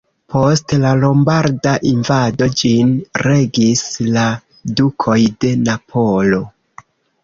Post 0.35 0.73
la 0.85 0.93
lombarda 1.01 1.75
invado 1.91 2.49
ĝin 2.63 2.97
regis 3.29 3.87
la 4.19 4.27
dukoj 4.83 5.23
de 5.43 5.57
Napolo. 5.71 6.47